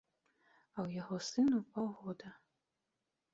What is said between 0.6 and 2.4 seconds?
А ў яго сыну паўгода.